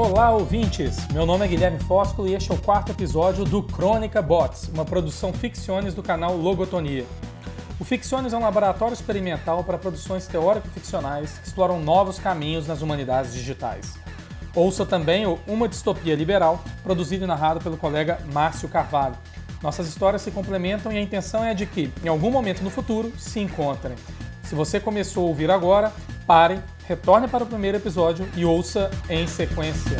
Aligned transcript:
Olá, 0.00 0.30
ouvintes! 0.30 1.08
Meu 1.08 1.26
nome 1.26 1.44
é 1.44 1.48
Guilherme 1.48 1.80
Fóscolo 1.80 2.28
e 2.28 2.34
este 2.34 2.52
é 2.52 2.54
o 2.54 2.58
quarto 2.58 2.92
episódio 2.92 3.44
do 3.44 3.60
Crônica 3.60 4.22
Bots, 4.22 4.68
uma 4.72 4.84
produção 4.84 5.32
Ficciones 5.32 5.92
do 5.92 6.04
canal 6.04 6.36
Logotonia. 6.36 7.04
O 7.80 7.84
Ficciones 7.84 8.32
é 8.32 8.36
um 8.36 8.42
laboratório 8.42 8.94
experimental 8.94 9.64
para 9.64 9.76
produções 9.76 10.28
teórico-ficcionais 10.28 11.38
que 11.38 11.48
exploram 11.48 11.80
novos 11.80 12.20
caminhos 12.20 12.68
nas 12.68 12.80
humanidades 12.80 13.34
digitais. 13.34 13.94
Ouça 14.54 14.86
também 14.86 15.26
o 15.26 15.36
Uma 15.48 15.68
Distopia 15.68 16.14
Liberal, 16.14 16.62
produzido 16.84 17.24
e 17.24 17.26
narrado 17.26 17.58
pelo 17.58 17.76
colega 17.76 18.20
Márcio 18.32 18.68
Carvalho. 18.68 19.16
Nossas 19.60 19.88
histórias 19.88 20.22
se 20.22 20.30
complementam 20.30 20.92
e 20.92 20.96
a 20.96 21.02
intenção 21.02 21.42
é 21.42 21.54
de 21.54 21.66
que, 21.66 21.92
em 22.04 22.08
algum 22.08 22.30
momento 22.30 22.62
no 22.62 22.70
futuro, 22.70 23.12
se 23.18 23.40
encontrem. 23.40 23.96
Se 24.44 24.54
você 24.54 24.78
começou 24.78 25.24
a 25.24 25.28
ouvir 25.28 25.50
agora, 25.50 25.92
pare, 26.28 26.60
retorne 26.86 27.26
para 27.26 27.42
o 27.42 27.46
primeiro 27.46 27.78
episódio 27.78 28.28
e 28.36 28.44
ouça 28.44 28.90
em 29.08 29.26
sequência. 29.26 29.96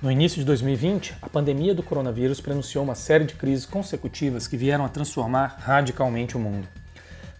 No 0.00 0.08
início 0.08 0.38
de 0.38 0.44
2020, 0.44 1.16
a 1.20 1.28
pandemia 1.28 1.74
do 1.74 1.82
coronavírus 1.82 2.40
prenunciou 2.40 2.84
uma 2.84 2.94
série 2.94 3.24
de 3.24 3.34
crises 3.34 3.66
consecutivas 3.66 4.46
que 4.46 4.56
vieram 4.56 4.84
a 4.84 4.88
transformar 4.88 5.56
radicalmente 5.58 6.36
o 6.36 6.40
mundo. 6.40 6.68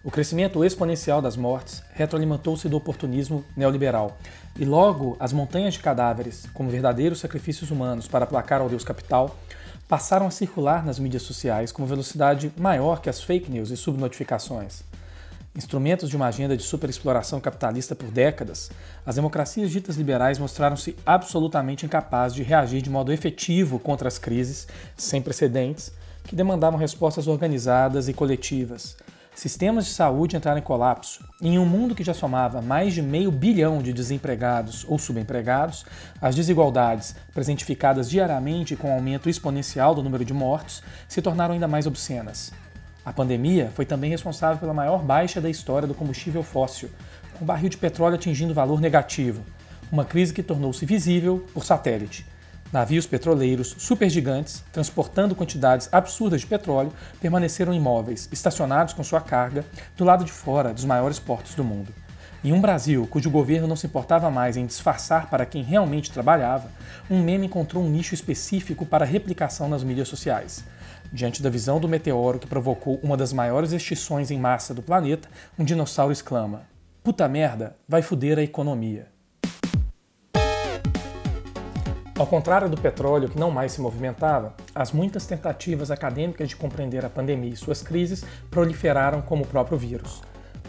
O 0.03 0.11
crescimento 0.11 0.65
exponencial 0.65 1.21
das 1.21 1.37
mortes 1.37 1.81
retroalimentou-se 1.93 2.67
do 2.67 2.75
oportunismo 2.75 3.45
neoliberal, 3.55 4.17
e 4.59 4.65
logo 4.65 5.15
as 5.17 5.31
montanhas 5.31 5.75
de 5.75 5.79
cadáveres, 5.79 6.45
como 6.53 6.69
verdadeiros 6.69 7.19
sacrifícios 7.19 7.71
humanos 7.71 8.05
para 8.05 8.25
aplacar 8.25 8.59
ao 8.59 8.67
Deus 8.67 8.83
capital, 8.83 9.37
passaram 9.91 10.25
a 10.25 10.31
circular 10.31 10.85
nas 10.85 10.97
mídias 10.99 11.23
sociais 11.23 11.69
com 11.69 11.85
velocidade 11.85 12.49
maior 12.57 13.01
que 13.01 13.09
as 13.09 13.21
fake 13.21 13.51
news 13.51 13.71
e 13.71 13.75
subnotificações. 13.75 14.83
Instrumentos 15.53 16.09
de 16.09 16.15
uma 16.15 16.27
agenda 16.27 16.55
de 16.55 16.63
superexploração 16.63 17.41
capitalista 17.41 17.93
por 17.93 18.09
décadas, 18.09 18.71
as 19.05 19.15
democracias 19.15 19.69
ditas 19.69 19.97
liberais 19.97 20.39
mostraram-se 20.39 20.95
absolutamente 21.05 21.85
incapazes 21.85 22.37
de 22.37 22.41
reagir 22.41 22.81
de 22.81 22.89
modo 22.89 23.11
efetivo 23.11 23.77
contra 23.79 24.07
as 24.07 24.17
crises 24.17 24.65
sem 24.95 25.21
precedentes 25.21 25.91
que 26.23 26.37
demandavam 26.37 26.79
respostas 26.79 27.27
organizadas 27.27 28.07
e 28.07 28.13
coletivas, 28.13 28.95
sistemas 29.33 29.85
de 29.85 29.91
saúde 29.91 30.35
entraram 30.35 30.59
em 30.59 30.63
colapso. 30.63 31.25
Em 31.41 31.57
um 31.57 31.65
mundo 31.65 31.95
que 31.95 32.03
já 32.03 32.13
somava 32.13 32.61
mais 32.61 32.93
de 32.93 33.01
meio 33.01 33.31
bilhão 33.31 33.81
de 33.81 33.93
desempregados 33.93 34.85
ou 34.87 34.99
subempregados, 34.99 35.85
as 36.21 36.35
desigualdades, 36.35 37.15
presentificadas 37.33 38.09
diariamente 38.09 38.75
com 38.75 38.89
o 38.89 38.93
aumento 38.93 39.29
exponencial 39.29 39.95
do 39.95 40.03
número 40.03 40.25
de 40.25 40.33
mortos, 40.33 40.83
se 41.07 41.21
tornaram 41.21 41.53
ainda 41.53 41.67
mais 41.67 41.87
obscenas. 41.87 42.51
A 43.03 43.11
pandemia 43.11 43.71
foi 43.73 43.85
também 43.85 44.11
responsável 44.11 44.59
pela 44.59 44.73
maior 44.73 45.01
baixa 45.01 45.41
da 45.41 45.49
história 45.49 45.87
do 45.87 45.95
combustível 45.95 46.43
fóssil, 46.43 46.89
com 47.33 47.43
o 47.43 47.47
barril 47.47 47.69
de 47.69 47.77
petróleo 47.77 48.15
atingindo 48.15 48.53
valor 48.53 48.79
negativo, 48.79 49.43
uma 49.91 50.05
crise 50.05 50.33
que 50.33 50.43
tornou-se 50.43 50.85
visível 50.85 51.45
por 51.53 51.65
satélite. 51.65 52.25
Navios 52.71 53.05
petroleiros 53.05 53.75
supergigantes, 53.77 54.63
transportando 54.71 55.35
quantidades 55.35 55.89
absurdas 55.91 56.39
de 56.39 56.47
petróleo, 56.47 56.93
permaneceram 57.19 57.73
imóveis, 57.73 58.29
estacionados 58.31 58.93
com 58.93 59.03
sua 59.03 59.19
carga, 59.19 59.65
do 59.97 60.05
lado 60.05 60.23
de 60.23 60.31
fora 60.31 60.73
dos 60.73 60.85
maiores 60.85 61.19
portos 61.19 61.53
do 61.53 61.65
mundo. 61.65 61.93
Em 62.41 62.53
um 62.53 62.61
Brasil 62.61 63.05
cujo 63.07 63.29
governo 63.29 63.67
não 63.67 63.75
se 63.75 63.87
importava 63.87 64.31
mais 64.31 64.55
em 64.55 64.65
disfarçar 64.65 65.29
para 65.29 65.45
quem 65.45 65.61
realmente 65.61 66.11
trabalhava, 66.11 66.71
um 67.09 67.21
meme 67.21 67.45
encontrou 67.45 67.83
um 67.83 67.89
nicho 67.89 68.15
específico 68.15 68.85
para 68.85 69.03
replicação 69.03 69.67
nas 69.67 69.83
mídias 69.83 70.07
sociais. 70.07 70.63
Diante 71.11 71.43
da 71.43 71.49
visão 71.49 71.77
do 71.77 71.89
meteoro 71.89 72.39
que 72.39 72.47
provocou 72.47 73.01
uma 73.03 73.17
das 73.17 73.33
maiores 73.33 73.73
extinções 73.73 74.31
em 74.31 74.39
massa 74.39 74.73
do 74.73 74.81
planeta, 74.81 75.27
um 75.59 75.65
dinossauro 75.65 76.13
exclama: 76.13 76.63
Puta 77.03 77.27
merda, 77.27 77.75
vai 77.85 78.01
fuder 78.01 78.39
a 78.39 78.43
economia. 78.43 79.07
Ao 82.21 82.27
contrário 82.27 82.69
do 82.69 82.79
petróleo, 82.79 83.27
que 83.27 83.39
não 83.39 83.49
mais 83.49 83.71
se 83.71 83.81
movimentava, 83.81 84.53
as 84.75 84.91
muitas 84.91 85.25
tentativas 85.25 85.89
acadêmicas 85.89 86.49
de 86.49 86.55
compreender 86.55 87.03
a 87.03 87.09
pandemia 87.09 87.49
e 87.49 87.57
suas 87.57 87.81
crises 87.81 88.23
proliferaram 88.47 89.23
como 89.23 89.43
o 89.43 89.47
próprio 89.47 89.75
vírus. 89.75 90.21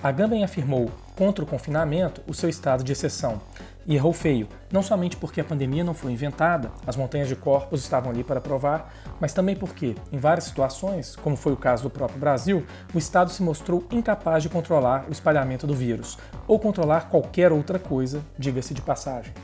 Agamben 0.03 0.43
afirmou, 0.43 0.91
contra 1.15 1.45
o 1.45 1.47
confinamento, 1.47 2.23
o 2.27 2.33
seu 2.33 2.49
estado 2.49 2.83
de 2.83 2.93
exceção. 2.93 3.39
E 3.85 3.95
errou 3.95 4.15
feio, 4.15 4.49
não 4.73 4.83
somente 4.83 5.15
porque 5.19 5.43
a 5.43 5.45
pandemia 5.45 5.85
não 5.85 5.93
foi 5.93 6.13
inventada, 6.13 6.71
as 6.87 6.97
montanhas 6.97 7.29
de 7.29 7.37
corpos 7.37 7.83
estavam 7.83 8.11
ali 8.11 8.25
para 8.25 8.41
provar, 8.41 8.91
mas 9.21 9.35
também 9.35 9.55
porque, 9.55 9.95
em 10.11 10.19
várias 10.19 10.47
situações, 10.47 11.17
como 11.17 11.37
foi 11.37 11.53
o 11.53 11.57
caso 11.59 11.83
do 11.83 11.91
próprio 11.91 12.19
Brasil, 12.19 12.65
o 12.95 12.99
Estado 12.99 13.31
se 13.31 13.43
mostrou 13.43 13.87
incapaz 13.91 14.43
de 14.43 14.49
controlar 14.49 15.05
o 15.07 15.13
espalhamento 15.13 15.67
do 15.67 15.75
vírus, 15.75 16.17
ou 16.49 16.59
controlar 16.59 17.11
qualquer 17.11 17.53
outra 17.53 17.79
coisa, 17.79 18.23
diga-se 18.39 18.73
de 18.73 18.81
passagem. 18.81 19.35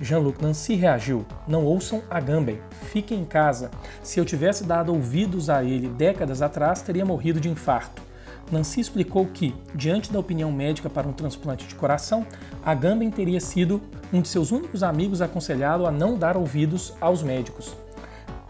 Jean-Luc 0.00 0.42
Nancy 0.42 0.74
reagiu: 0.74 1.24
Não 1.46 1.64
ouçam 1.64 2.02
Agamben, 2.10 2.60
fiquem 2.90 3.20
em 3.20 3.24
casa. 3.24 3.70
Se 4.02 4.18
eu 4.18 4.24
tivesse 4.24 4.64
dado 4.64 4.92
ouvidos 4.92 5.48
a 5.48 5.62
ele 5.62 5.88
décadas 5.88 6.42
atrás, 6.42 6.82
teria 6.82 7.04
morrido 7.04 7.40
de 7.40 7.48
infarto. 7.48 8.02
Nancy 8.50 8.80
explicou 8.80 9.26
que, 9.26 9.54
diante 9.74 10.12
da 10.12 10.18
opinião 10.18 10.52
médica 10.52 10.90
para 10.90 11.08
um 11.08 11.12
transplante 11.12 11.66
de 11.66 11.74
coração, 11.74 12.26
Agamben 12.64 13.10
teria 13.10 13.40
sido 13.40 13.80
um 14.12 14.20
de 14.20 14.28
seus 14.28 14.50
únicos 14.50 14.82
amigos 14.82 15.22
aconselhado 15.22 15.86
a 15.86 15.90
não 15.90 16.18
dar 16.18 16.36
ouvidos 16.36 16.92
aos 17.00 17.22
médicos. 17.22 17.74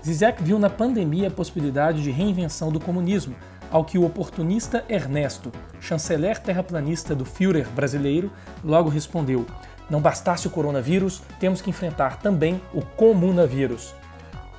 Zizek 0.05 0.43
viu 0.43 0.59
na 0.59 0.69
pandemia 0.69 1.29
a 1.29 1.31
possibilidade 1.31 2.03
de 2.03 2.11
reinvenção 2.11 2.71
do 2.71 2.81
comunismo, 2.81 3.35
ao 3.71 3.85
que 3.85 3.99
o 3.99 4.05
oportunista 4.05 4.85
Ernesto, 4.89 5.51
chanceler 5.81 6.39
terraplanista 6.39 7.15
do 7.15 7.25
Führer 7.25 7.69
brasileiro, 7.71 8.31
logo 8.63 8.89
respondeu: 8.89 9.47
não 9.89 10.01
bastasse 10.01 10.47
o 10.47 10.51
coronavírus, 10.51 11.23
temos 11.39 11.61
que 11.61 11.71
enfrentar 11.71 12.19
também 12.19 12.61
o 12.73 12.83
comunavírus. 12.83 13.95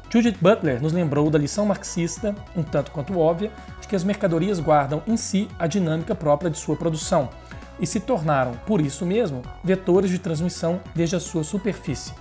Judith 0.09 0.37
Butler 0.39 0.81
nos 0.81 0.93
lembrou 0.93 1.29
da 1.29 1.37
lição 1.37 1.65
marxista, 1.65 2.35
um 2.55 2.63
tanto 2.63 2.91
quanto 2.91 3.19
óbvia, 3.19 3.51
de 3.81 3.87
que 3.87 3.95
as 3.95 4.03
mercadorias 4.03 4.59
guardam 4.59 5.03
em 5.05 5.17
si 5.17 5.49
a 5.59 5.67
dinâmica 5.67 6.15
própria 6.15 6.49
de 6.49 6.57
sua 6.57 6.75
produção 6.75 7.29
e 7.79 7.85
se 7.85 7.99
tornaram, 7.99 8.53
por 8.65 8.79
isso 8.79 9.05
mesmo, 9.05 9.41
vetores 9.63 10.09
de 10.09 10.19
transmissão 10.19 10.79
desde 10.93 11.15
a 11.15 11.19
sua 11.19 11.43
superfície. 11.43 12.13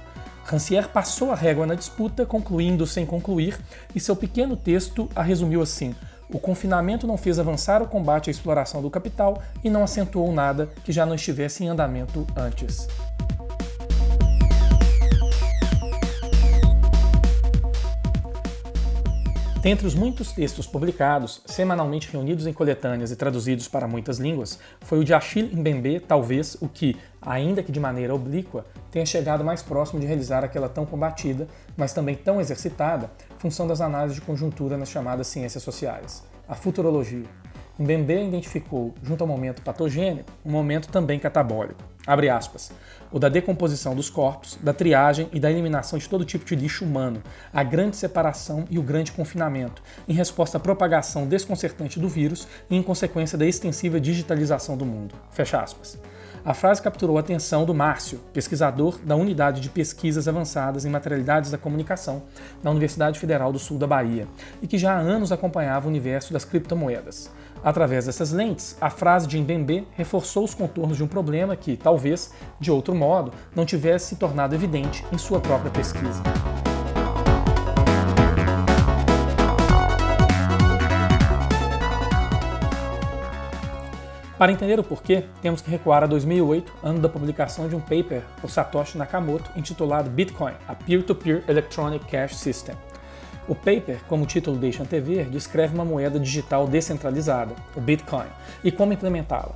Rancière 0.44 0.88
passou 0.88 1.32
a 1.32 1.34
régua 1.34 1.66
na 1.66 1.75
disputa, 1.75 2.26
concluindo 2.26 2.86
sem 2.86 3.06
concluir, 3.06 3.59
e 3.94 4.00
seu 4.00 4.15
pequeno 4.15 4.56
texto 4.56 5.09
a 5.15 5.22
resumiu 5.22 5.62
assim: 5.62 5.94
o 6.32 6.38
confinamento 6.38 7.06
não 7.06 7.16
fez 7.16 7.38
avançar 7.38 7.82
o 7.82 7.88
combate 7.88 8.28
à 8.28 8.30
exploração 8.30 8.80
do 8.82 8.90
capital 8.90 9.42
e 9.62 9.70
não 9.70 9.82
acentuou 9.84 10.32
nada 10.32 10.68
que 10.84 10.92
já 10.92 11.04
não 11.04 11.14
estivesse 11.14 11.64
em 11.64 11.68
andamento 11.68 12.26
antes. 12.36 12.88
Dentre 19.64 19.86
os 19.86 19.94
muitos 19.94 20.30
textos 20.30 20.66
publicados, 20.66 21.40
semanalmente 21.46 22.12
reunidos 22.12 22.46
em 22.46 22.52
coletâneas 22.52 23.10
e 23.10 23.16
traduzidos 23.16 23.66
para 23.66 23.88
muitas 23.88 24.18
línguas, 24.18 24.58
foi 24.82 24.98
o 24.98 25.04
de 25.04 25.14
Achille 25.14 25.56
Mbembe, 25.56 26.00
talvez 26.00 26.54
o 26.60 26.68
que, 26.68 26.98
ainda 27.22 27.62
que 27.62 27.72
de 27.72 27.80
maneira 27.80 28.14
oblíqua, 28.14 28.66
tenha 28.91 29.06
chegado 29.06 29.42
mais 29.42 29.62
próximo 29.62 29.98
de 29.98 30.06
realizar 30.06 30.44
aquela 30.44 30.68
tão 30.68 30.84
combatida, 30.84 31.48
mas 31.78 31.94
também 31.94 32.14
tão 32.14 32.42
exercitada, 32.42 33.10
função 33.44 33.66
das 33.66 33.82
análises 33.82 34.15
de 34.15 34.22
conjuntura 34.22 34.78
nas 34.78 34.88
chamadas 34.88 35.27
ciências 35.27 35.62
sociais, 35.62 36.25
a 36.49 36.55
futurologia. 36.55 37.27
Mbembe 37.78 38.27
identificou, 38.27 38.94
junto 39.03 39.21
ao 39.21 39.28
momento 39.28 39.60
patogênico, 39.60 40.32
um 40.43 40.50
momento 40.50 40.88
também 40.88 41.19
catabólico. 41.19 41.94
Abre 42.06 42.28
aspas. 42.28 42.70
O 43.10 43.19
da 43.19 43.28
decomposição 43.28 43.94
dos 43.94 44.10
corpos, 44.10 44.59
da 44.60 44.75
triagem 44.75 45.28
e 45.32 45.41
da 45.41 45.50
eliminação 45.50 45.98
de 45.98 46.09
todo 46.09 46.25
tipo 46.25 46.44
de 46.44 46.54
lixo 46.54 46.84
humano, 46.84 47.22
a 47.53 47.62
grande 47.62 47.97
separação 47.97 48.66
e 48.68 48.78
o 48.78 48.83
grande 48.83 49.12
confinamento, 49.12 49.83
em 50.06 50.12
resposta 50.12 50.59
à 50.59 50.60
propagação 50.60 51.27
desconcertante 51.27 51.98
do 51.98 52.09
vírus 52.09 52.47
e 52.68 52.77
em 52.77 52.83
consequência 52.83 53.39
da 53.39 53.47
extensiva 53.47 54.01
digitalização 54.01 54.77
do 54.77 54.84
mundo. 54.84 55.15
Fecha 55.30 55.60
aspas. 55.60 55.98
A 56.45 56.53
frase 56.53 56.83
capturou 56.83 57.16
a 57.16 57.21
atenção 57.21 57.65
do 57.65 57.72
Márcio, 57.72 58.21
pesquisador 58.34 58.98
da 58.98 59.16
Unidade 59.16 59.62
de 59.62 59.71
Pesquisas 59.71 60.28
Avançadas 60.28 60.84
em 60.84 60.91
Materialidades 60.91 61.51
da 61.51 61.56
Comunicação 61.56 62.24
na 62.62 62.71
Universidade 62.71 63.18
Federal 63.18 63.51
do 63.51 63.59
Sul 63.59 63.78
da 63.78 63.86
Bahia, 63.86 64.28
e 64.60 64.66
que 64.66 64.77
já 64.77 64.92
há 64.92 64.98
anos 64.98 65.33
acompanhava 65.33 65.86
o 65.86 65.89
universo 65.89 66.34
das 66.34 66.45
criptomoedas. 66.45 67.30
Através 67.65 68.04
dessas 68.04 68.30
lentes, 68.30 68.77
a 68.78 68.91
frase 68.91 69.27
de 69.27 69.41
Mbembe 69.41 69.89
reforçou 69.92 70.45
os 70.45 70.53
contornos 70.53 70.98
de 70.98 71.03
um 71.03 71.09
problema 71.09 71.56
que, 71.56 71.78
talvez, 71.94 72.32
de 72.58 72.72
outro 72.72 72.92
modo, 72.92 73.32
não 73.54 73.64
tivesse 73.64 74.08
se 74.08 74.16
tornado 74.16 74.52
evidente 74.52 75.04
em 75.12 75.18
sua 75.18 75.38
própria 75.38 75.70
pesquisa. 75.70 76.20
Para 84.36 84.50
entender 84.50 84.80
o 84.80 84.82
porquê, 84.82 85.24
temos 85.41 85.60
que 85.60 85.70
recuar 85.70 86.02
a 86.02 86.06
2008, 86.06 86.72
ano 86.82 86.98
da 86.98 87.08
publicação 87.08 87.68
de 87.68 87.76
um 87.76 87.80
paper 87.80 88.22
por 88.41 88.50
Satoshi 88.50 88.98
Nakamoto 88.98 89.48
intitulado 89.56 90.10
Bitcoin, 90.10 90.54
a 90.66 90.74
Peer-to-Peer 90.74 91.44
-Electronic 91.46 92.04
Cash 92.10 92.36
System. 92.36 92.74
O 93.46 93.54
paper, 93.54 94.00
como 94.08 94.24
o 94.24 94.26
título 94.26 94.56
deixa 94.56 94.82
antever, 94.82 95.28
descreve 95.28 95.74
uma 95.74 95.84
moeda 95.84 96.18
digital 96.18 96.66
descentralizada, 96.66 97.54
o 97.76 97.80
Bitcoin, 97.80 98.26
e 98.64 98.72
como 98.72 98.92
implementá-la. 98.92 99.54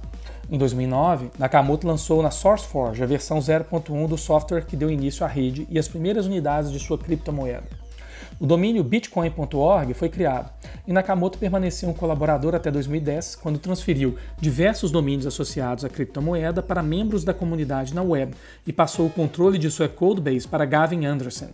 Em 0.50 0.56
2009, 0.56 1.30
Nakamoto 1.38 1.86
lançou 1.86 2.22
na 2.22 2.30
SourceForge 2.30 3.02
a 3.02 3.06
versão 3.06 3.38
0.1 3.38 4.08
do 4.08 4.16
software 4.16 4.64
que 4.64 4.76
deu 4.76 4.90
início 4.90 5.22
à 5.22 5.28
rede 5.28 5.66
e 5.68 5.78
as 5.78 5.86
primeiras 5.86 6.24
unidades 6.24 6.72
de 6.72 6.78
sua 6.78 6.96
criptomoeda. 6.96 7.66
O 8.40 8.46
domínio 8.46 8.82
bitcoin.org 8.82 9.92
foi 9.92 10.08
criado 10.08 10.50
e 10.86 10.92
Nakamoto 10.92 11.36
permaneceu 11.36 11.90
um 11.90 11.92
colaborador 11.92 12.54
até 12.54 12.70
2010, 12.70 13.36
quando 13.36 13.58
transferiu 13.58 14.16
diversos 14.40 14.90
domínios 14.90 15.26
associados 15.26 15.84
à 15.84 15.88
criptomoeda 15.90 16.62
para 16.62 16.82
membros 16.82 17.24
da 17.24 17.34
comunidade 17.34 17.94
na 17.94 18.02
web 18.02 18.32
e 18.66 18.72
passou 18.72 19.06
o 19.06 19.10
controle 19.10 19.58
de 19.58 19.70
sua 19.70 19.88
codebase 19.88 20.48
para 20.48 20.64
Gavin 20.64 21.04
Anderson. 21.04 21.50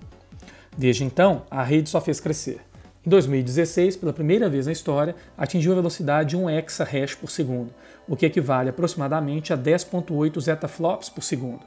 Desde 0.79 1.03
então, 1.03 1.43
a 1.51 1.65
rede 1.65 1.91
só 1.91 2.01
fez 2.01 2.21
crescer. 2.21 2.61
Em 3.07 3.11
2016, 3.11 3.97
pela 3.97 4.15
primeira 4.15 4.49
vez 4.49 4.65
na 4.67 4.73
história, 4.73 5.15
atingiu 5.37 5.73
a 5.73 5.75
velocidade 5.75 6.31
de 6.31 6.37
1 6.37 6.49
exahash 6.49 7.15
por 7.15 7.31
segundo, 7.31 7.71
o 8.09 8.17
que 8.17 8.27
equivale 8.27 8.69
aproximadamente 8.69 9.53
a 9.53 9.59
10.8 9.59 10.41
zetaflops 10.41 11.09
por 11.09 11.23
segundo. 11.23 11.61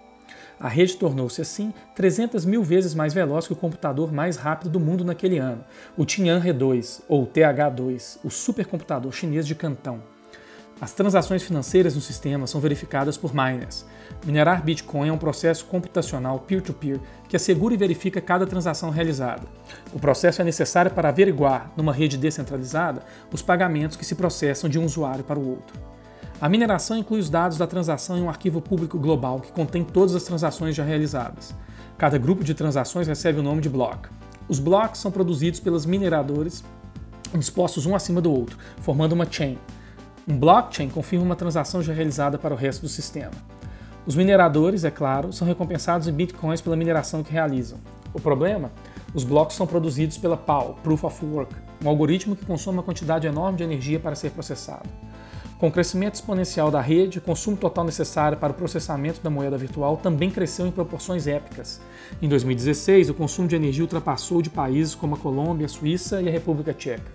A 0.60 0.68
rede 0.68 0.98
tornou-se, 0.98 1.40
assim, 1.40 1.72
300 1.96 2.44
mil 2.44 2.64
vezes 2.64 2.96
mais 2.96 3.14
veloz 3.14 3.46
que 3.46 3.54
o 3.54 3.58
computador 3.58 4.12
mais 4.12 4.38
rápido 4.38 4.72
do 4.72 4.80
mundo 4.80 5.06
naquele 5.06 5.38
ano, 5.38 5.64
o 5.96 6.04
Tianhe 6.04 6.52
2, 6.52 7.04
ou 7.08 7.28
TH2, 7.28 8.18
o 8.24 8.30
supercomputador 8.30 9.12
chinês 9.12 9.46
de 9.46 9.54
Cantão. 9.54 10.02
As 10.80 10.94
transações 10.94 11.42
financeiras 11.42 11.96
no 11.96 12.02
sistema 12.02 12.46
são 12.46 12.62
verificadas 12.62 13.18
por 13.18 13.34
miners. 13.34 13.84
Minerar 14.24 14.64
Bitcoin 14.64 15.10
é 15.10 15.12
um 15.12 15.18
processo 15.18 15.66
computacional 15.66 16.40
peer-to-peer 16.40 16.98
-peer 16.98 17.28
que 17.28 17.36
assegura 17.36 17.74
e 17.74 17.78
verifica 17.78 18.22
cada 18.22 18.46
transação 18.46 18.92
realizada. 18.92 19.48
O 19.92 20.00
processo 20.00 20.42
é 20.42 20.46
necessário 20.46 20.92
para 20.92 21.10
averiguar, 21.10 21.72
numa 21.76 21.94
rede 21.94 22.16
descentralizada, 22.16 23.04
os 23.32 23.42
pagamentos 23.42 23.98
que 23.98 24.06
se 24.06 24.14
processam 24.14 24.70
de 24.70 24.78
um 24.78 24.86
usuário 24.86 25.24
para 25.24 25.40
o 25.40 25.50
outro. 25.50 25.97
A 26.40 26.48
mineração 26.48 26.96
inclui 26.96 27.20
os 27.20 27.32
dados 27.32 27.58
da 27.58 27.66
transação 27.66 28.16
em 28.16 28.22
um 28.22 28.30
arquivo 28.30 28.62
público 28.62 29.00
global 29.00 29.40
que 29.40 29.52
contém 29.52 29.84
todas 29.84 30.14
as 30.14 30.22
transações 30.22 30.76
já 30.76 30.84
realizadas. 30.84 31.56
Cada 31.98 32.20
grupo 32.20 32.44
de 32.44 32.54
transações 32.54 33.08
recebe 33.08 33.40
o 33.40 33.44
nome 33.44 33.60
de 33.60 33.70
bloco. 33.70 34.08
Os 34.48 34.60
blocos 34.60 35.02
são 35.02 35.10
produzidos 35.10 35.60
pelos 35.60 35.84
mineradores 35.84 36.64
dispostos 37.34 37.88
um 37.88 37.96
acima 37.96 38.22
do 38.22 38.32
outro, 38.32 38.56
formando 38.82 39.14
uma 39.14 39.26
chain. 39.30 39.58
Um 40.28 40.38
blockchain 40.38 40.90
confirma 40.90 41.26
uma 41.26 41.36
transação 41.36 41.82
já 41.82 41.92
realizada 41.92 42.38
para 42.38 42.54
o 42.54 42.58
resto 42.58 42.84
do 42.84 42.88
sistema. 42.88 43.32
Os 44.06 44.16
mineradores, 44.16 44.84
é 44.84 44.92
claro, 44.92 45.34
são 45.34 45.48
recompensados 45.48 46.08
em 46.08 46.14
bitcoins 46.14 46.62
pela 46.62 46.76
mineração 46.76 47.24
que 47.24 47.34
realizam. 47.34 47.80
O 48.14 48.22
problema? 48.22 48.72
Os 49.12 49.24
blocos 49.24 49.56
são 49.56 49.66
produzidos 49.66 50.20
pela 50.20 50.38
PAL, 50.38 50.78
Proof 50.84 51.04
of 51.04 51.26
Work, 51.26 51.56
um 51.84 51.90
algoritmo 51.90 52.36
que 52.36 52.46
consome 52.46 52.78
uma 52.78 52.84
quantidade 52.84 53.26
enorme 53.26 53.58
de 53.58 53.64
energia 53.64 54.00
para 54.00 54.16
ser 54.16 54.30
processado. 54.30 54.88
Com 55.60 55.70
o 55.70 55.72
crescimento 55.72 56.14
exponencial 56.14 56.70
da 56.70 56.80
rede, 56.80 57.18
o 57.18 57.22
consumo 57.22 57.58
total 57.58 57.84
necessário 57.84 58.38
para 58.38 58.52
o 58.52 58.56
processamento 58.56 59.22
da 59.22 59.30
moeda 59.30 59.58
virtual 59.58 59.98
também 59.98 60.30
cresceu 60.30 60.68
em 60.68 60.72
proporções 60.72 61.26
épicas. 61.26 61.82
Em 62.22 62.30
2016, 62.30 63.10
o 63.10 63.16
consumo 63.16 63.48
de 63.48 63.56
energia 63.56 63.84
ultrapassou 63.84 64.40
de 64.40 64.52
países 64.52 64.94
como 64.94 65.16
a 65.16 65.18
Colômbia, 65.18 65.66
a 65.66 65.70
Suíça 65.70 66.22
e 66.22 66.28
a 66.28 66.32
República 66.32 66.74
Tcheca. 66.74 67.12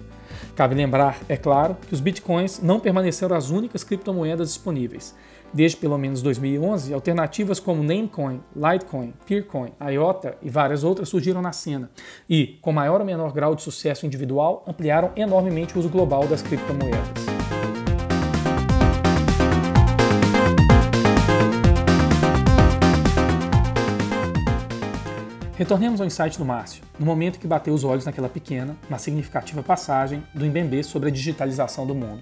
Cabe 0.56 0.75
lembrar, 0.75 1.21
é 1.29 1.37
claro, 1.37 1.77
que 1.87 1.94
os 1.94 2.00
bitcoins 2.00 2.61
não 2.61 2.81
permaneceram 2.81 3.37
as 3.37 3.50
únicas 3.50 3.85
criptomoedas 3.85 4.49
disponíveis. 4.49 5.15
Desde 5.55 5.77
pelo 5.77 5.97
menos 5.97 6.21
2011, 6.21 6.93
alternativas 6.93 7.61
como 7.61 7.83
Namecoin, 7.83 8.41
Litecoin, 8.56 9.15
Peercoin, 9.25 9.73
IOTA 9.93 10.37
e 10.43 10.50
várias 10.50 10.83
outras 10.83 11.09
surgiram 11.09 11.43
na 11.43 11.53
cena 11.53 11.91
e, 12.29 12.59
com 12.61 12.73
maior 12.73 13.00
ou 13.00 13.06
menor 13.06 13.33
grau 13.33 13.55
de 13.55 13.62
sucesso 13.62 14.05
individual, 14.05 14.65
ampliaram 14.67 15.12
enormemente 15.15 15.77
o 15.77 15.79
uso 15.79 15.91
global 15.91 16.27
das 16.27 16.43
criptomoedas. 16.43 17.31
Retornemos 25.62 26.00
ao 26.00 26.06
insight 26.09 26.37
do 26.38 26.44
Márcio, 26.44 26.82
no 26.99 27.06
momento 27.06 27.38
que 27.38 27.47
bateu 27.47 27.73
os 27.73 27.85
olhos 27.85 28.05
naquela 28.05 28.29
pequena, 28.29 28.76
mas 28.91 29.00
significativa 29.00 29.62
passagem 29.62 30.20
do 30.35 30.44
Mbembe 30.44 30.82
sobre 30.82 31.09
a 31.09 31.12
digitalização 31.12 31.87
do 31.87 31.94
mundo. 31.94 32.20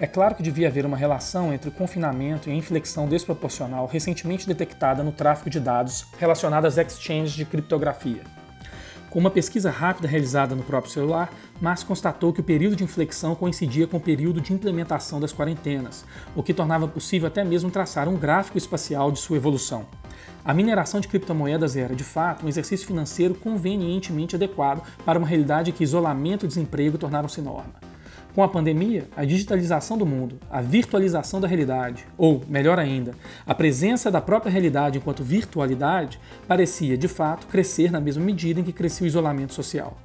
É 0.00 0.08
claro 0.08 0.34
que 0.34 0.42
devia 0.42 0.66
haver 0.66 0.84
uma 0.84 0.96
relação 0.96 1.54
entre 1.54 1.68
o 1.68 1.72
confinamento 1.72 2.48
e 2.48 2.52
a 2.52 2.56
inflexão 2.56 3.06
desproporcional 3.06 3.86
recentemente 3.86 4.44
detectada 4.44 5.04
no 5.04 5.12
tráfego 5.12 5.48
de 5.48 5.60
dados 5.60 6.04
relacionadas 6.18 6.76
às 6.76 6.84
exchanges 6.84 7.34
de 7.34 7.44
criptografia. 7.44 8.22
Com 9.08 9.20
uma 9.20 9.30
pesquisa 9.30 9.70
rápida 9.70 10.08
realizada 10.08 10.56
no 10.56 10.64
próprio 10.64 10.92
celular, 10.92 11.32
Márcio 11.60 11.86
constatou 11.86 12.32
que 12.32 12.40
o 12.40 12.44
período 12.44 12.74
de 12.74 12.82
inflexão 12.82 13.36
coincidia 13.36 13.86
com 13.86 13.98
o 13.98 14.00
período 14.00 14.40
de 14.40 14.52
implementação 14.52 15.20
das 15.20 15.32
quarentenas, 15.32 16.04
o 16.34 16.42
que 16.42 16.52
tornava 16.52 16.88
possível 16.88 17.28
até 17.28 17.44
mesmo 17.44 17.70
traçar 17.70 18.08
um 18.08 18.16
gráfico 18.16 18.58
espacial 18.58 19.12
de 19.12 19.20
sua 19.20 19.36
evolução. 19.36 19.86
A 20.44 20.54
mineração 20.54 21.00
de 21.00 21.08
criptomoedas 21.08 21.76
era, 21.76 21.94
de 21.94 22.04
fato, 22.04 22.44
um 22.44 22.48
exercício 22.48 22.86
financeiro 22.86 23.34
convenientemente 23.34 24.36
adequado 24.36 24.82
para 25.04 25.18
uma 25.18 25.28
realidade 25.28 25.72
que 25.72 25.84
isolamento 25.84 26.44
e 26.44 26.48
desemprego 26.48 26.96
tornaram-se 26.96 27.40
norma. 27.40 27.74
Com 28.34 28.44
a 28.44 28.48
pandemia, 28.48 29.08
a 29.16 29.24
digitalização 29.24 29.98
do 29.98 30.06
mundo, 30.06 30.38
a 30.48 30.60
virtualização 30.60 31.40
da 31.40 31.48
realidade, 31.48 32.06
ou, 32.16 32.42
melhor 32.48 32.78
ainda, 32.78 33.12
a 33.44 33.54
presença 33.54 34.10
da 34.10 34.20
própria 34.20 34.52
realidade 34.52 34.98
enquanto 34.98 35.24
virtualidade, 35.24 36.20
parecia, 36.46 36.96
de 36.96 37.08
fato, 37.08 37.48
crescer 37.48 37.90
na 37.90 38.00
mesma 38.00 38.24
medida 38.24 38.60
em 38.60 38.64
que 38.64 38.72
crescia 38.72 39.04
o 39.04 39.08
isolamento 39.08 39.52
social. 39.52 39.96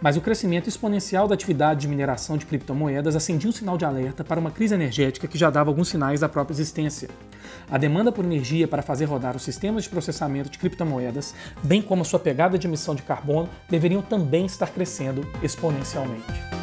Mas 0.00 0.16
o 0.16 0.20
crescimento 0.20 0.68
exponencial 0.68 1.26
da 1.26 1.34
atividade 1.34 1.80
de 1.80 1.88
mineração 1.88 2.36
de 2.36 2.44
criptomoedas 2.44 3.16
acendia 3.16 3.48
um 3.48 3.52
sinal 3.52 3.78
de 3.78 3.84
alerta 3.84 4.22
para 4.22 4.38
uma 4.38 4.50
crise 4.50 4.74
energética 4.74 5.26
que 5.26 5.38
já 5.38 5.48
dava 5.48 5.70
alguns 5.70 5.88
sinais 5.88 6.20
da 6.20 6.28
própria 6.28 6.54
existência. 6.54 7.08
A 7.70 7.78
demanda 7.78 8.12
por 8.12 8.24
energia 8.24 8.68
para 8.68 8.82
fazer 8.82 9.06
rodar 9.06 9.34
os 9.34 9.42
sistemas 9.42 9.84
de 9.84 9.90
processamento 9.90 10.50
de 10.50 10.58
criptomoedas, 10.58 11.34
bem 11.62 11.80
como 11.80 12.02
a 12.02 12.04
sua 12.04 12.18
pegada 12.18 12.58
de 12.58 12.66
emissão 12.66 12.94
de 12.94 13.02
carbono, 13.02 13.48
deveriam 13.68 14.02
também 14.02 14.46
estar 14.46 14.68
crescendo 14.68 15.26
exponencialmente. 15.42 16.55